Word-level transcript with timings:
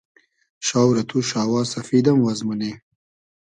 شاو 0.67 0.89
رۂ 0.95 1.03
تو 1.09 1.17
شاوا 1.29 1.61
سئفید 1.73 2.05
ام 2.11 2.17
واز 2.23 2.39
مونی 2.47 2.71